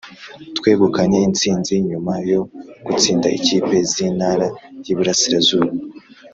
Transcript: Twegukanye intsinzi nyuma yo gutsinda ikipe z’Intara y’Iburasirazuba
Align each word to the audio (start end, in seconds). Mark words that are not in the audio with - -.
Twegukanye 0.57 1.17
intsinzi 1.27 1.73
nyuma 1.89 2.13
yo 2.31 2.41
gutsinda 2.85 3.27
ikipe 3.37 3.75
z’Intara 3.91 4.47
y’Iburasirazuba 4.85 5.69